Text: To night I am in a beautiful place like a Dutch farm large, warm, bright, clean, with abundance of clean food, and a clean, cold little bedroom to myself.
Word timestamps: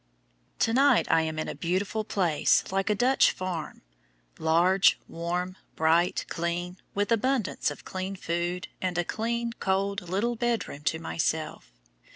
To 0.57 0.73
night 0.73 1.05
I 1.11 1.21
am 1.21 1.37
in 1.37 1.47
a 1.47 1.53
beautiful 1.53 2.03
place 2.03 2.63
like 2.71 2.89
a 2.89 2.95
Dutch 2.95 3.29
farm 3.29 3.83
large, 4.39 4.97
warm, 5.07 5.57
bright, 5.75 6.25
clean, 6.27 6.77
with 6.95 7.11
abundance 7.11 7.69
of 7.69 7.85
clean 7.85 8.15
food, 8.15 8.67
and 8.81 8.97
a 8.97 9.03
clean, 9.03 9.53
cold 9.59 10.09
little 10.09 10.35
bedroom 10.35 10.81
to 10.85 10.97
myself. 10.97 11.71